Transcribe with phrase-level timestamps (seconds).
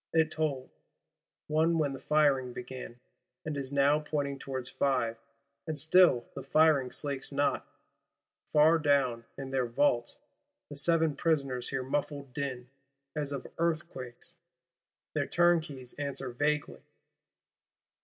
[0.13, 0.71] It tolled
[1.45, 2.99] One when the firing began;
[3.45, 5.17] and is now pointing towards Five,
[5.67, 10.17] and still the firing slakes not.—Far down, in their vaults,
[10.69, 12.71] the seven Prisoners hear muffled din
[13.15, 14.37] as of earthquakes;
[15.13, 16.81] their Turnkeys answer vaguely.